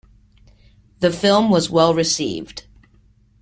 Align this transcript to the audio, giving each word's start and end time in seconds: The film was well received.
The 1.01 1.11
film 1.11 1.51
was 1.51 1.69
well 1.69 1.93
received. 1.93 2.63